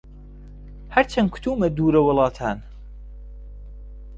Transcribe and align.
هەرچەن 0.93 1.25
کەوتوومە 1.33 1.67
دوورە 1.77 2.01
وڵاتان 2.03 2.57